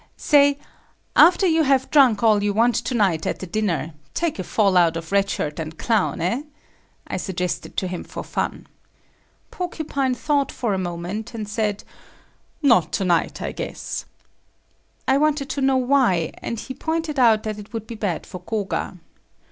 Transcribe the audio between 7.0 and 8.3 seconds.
I suggested to him for